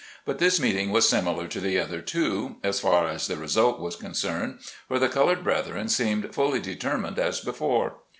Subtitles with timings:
[0.25, 3.95] But this meeting was similar to the other two, as far as the result was
[3.95, 7.97] concerned, for the colored brethren seemed fully determined as before.